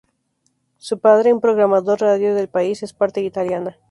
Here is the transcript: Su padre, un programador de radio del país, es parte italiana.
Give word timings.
Su 0.79 0.97
padre, 0.97 1.31
un 1.31 1.39
programador 1.41 1.99
de 1.99 2.05
radio 2.07 2.33
del 2.33 2.47
país, 2.49 2.81
es 2.81 2.91
parte 2.91 3.21
italiana. 3.21 3.77